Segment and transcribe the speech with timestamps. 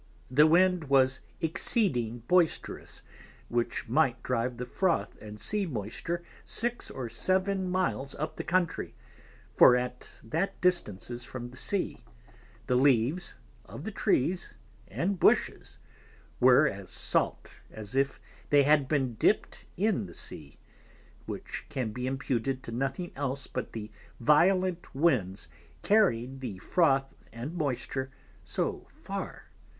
[0.31, 3.03] The Wind was exceeding Boisterous,
[3.49, 8.95] which might drive the Froth and Sea moisture six or seven miles up the Country,
[9.53, 12.03] for at that distances from the Sea,
[12.65, 13.35] the Leaves
[13.65, 14.55] of the Trees
[14.87, 15.77] and Bushes,
[16.39, 20.57] were as Salt as if they had been dipped in the Sea,
[21.27, 25.47] which can be imputed to nothing else, but the Violent Winds
[25.83, 28.09] carrying the Froth and Moisture
[28.43, 29.43] so far.